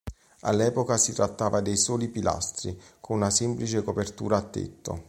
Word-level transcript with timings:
All'epoca 0.39 0.97
si 0.97 1.13
trattava 1.13 1.61
dei 1.61 1.77
soli 1.77 2.07
pilastri, 2.07 2.75
con 2.99 3.17
una 3.17 3.29
semplice 3.29 3.83
copertura 3.83 4.37
a 4.37 4.41
tetto. 4.41 4.99